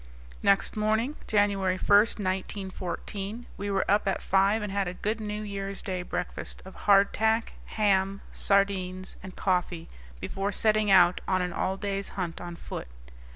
[0.41, 5.43] Next morning, January 1, 1914, we were up at five and had a good New
[5.43, 11.77] Year's Day breakfast of hardtack, ham, sardines, and coffee before setting out on an all
[11.77, 12.87] day's hunt on foot.